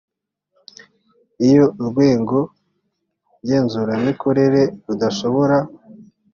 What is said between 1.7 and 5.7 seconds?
urwego ngenzuramikorere rudashobora